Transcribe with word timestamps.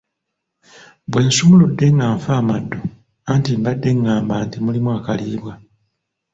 Bwe 1.09 1.21
nsumuludde 1.27 1.85
nga 1.95 2.05
nfa 2.15 2.31
amaddu, 2.41 2.79
anti 3.31 3.51
mbadde 3.59 3.89
ng'amba 3.99 4.35
nti 4.45 4.57
mulimu 4.65 4.89
akaliibwa. 4.97 5.53